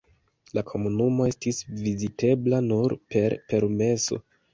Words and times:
La 0.57 0.61
komunumo 0.69 1.27
estis 1.31 1.59
vizitebla 1.81 2.61
nur 2.69 2.95
per 3.17 3.37
permeso. 3.53 4.19